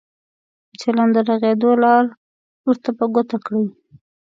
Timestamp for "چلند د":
0.81-1.17